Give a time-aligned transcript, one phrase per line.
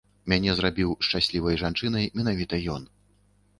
[0.31, 2.91] Мяне зрабіў шчаслівай жанчынай менавіта ён.